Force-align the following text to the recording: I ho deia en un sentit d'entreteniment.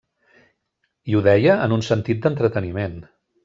I 1.11 1.17
ho 1.17 1.21
deia 1.29 1.59
en 1.67 1.77
un 1.77 1.87
sentit 1.91 2.25
d'entreteniment. 2.25 3.01